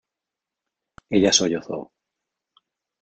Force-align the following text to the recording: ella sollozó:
ella 1.11 1.31
sollozó: 1.31 1.91